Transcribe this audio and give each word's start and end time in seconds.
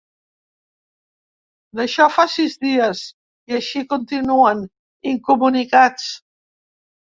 D'això 1.79 2.07
fa 2.15 2.25
sis 2.37 2.55
dies, 2.65 3.03
i 3.53 3.59
així 3.59 3.85
continuen, 3.93 4.67
incomunicats. 5.15 6.11